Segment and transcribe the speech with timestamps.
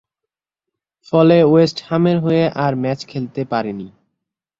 [1.13, 3.87] ফলে ওয়েস্ট হামের হয়ে আর ম্যাচ খেলতে পারেনি।